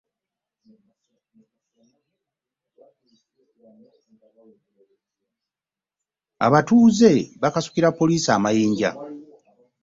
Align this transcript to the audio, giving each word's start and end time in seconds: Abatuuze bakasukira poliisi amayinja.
Abatuuze 6.45 7.11
bakasukira 7.41 7.95
poliisi 7.99 8.29
amayinja. 8.37 8.89